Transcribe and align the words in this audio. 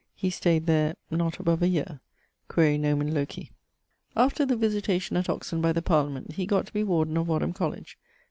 He 0.15 0.31
stayed 0.31 0.65
there... 0.65 0.95
(not 1.11 1.39
above 1.39 1.61
a 1.61 1.67
yeare). 1.67 1.99
[CI.] 1.99 1.99
Quaere 2.47 2.77
nomen 2.79 3.13
loci. 3.13 3.51
After 4.15 4.47
the 4.47 4.57
Visitation 4.57 5.15
at 5.15 5.29
Oxon 5.29 5.61
by 5.61 5.71
the 5.73 5.83
Parliament, 5.83 6.31
he 6.33 6.47
gott 6.47 6.65
to 6.65 6.73
be 6.73 6.83
Warden 6.83 7.17
of 7.17 7.27
Wadham 7.27 7.53
Colledge. 7.53 7.99